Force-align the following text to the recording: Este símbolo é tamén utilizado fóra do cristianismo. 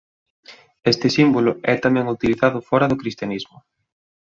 Este 0.91 1.07
símbolo 1.17 1.51
é 1.73 1.75
tamén 1.85 2.11
utilizado 2.15 2.65
fóra 2.69 2.89
do 2.91 2.99
cristianismo. 3.01 3.57